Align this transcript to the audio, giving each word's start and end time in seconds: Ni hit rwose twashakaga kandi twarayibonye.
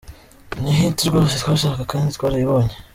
Ni 0.61 0.71
hit 0.77 0.97
rwose 1.09 1.33
twashakaga 1.41 1.85
kandi 1.91 2.13
twarayibonye. 2.15 2.75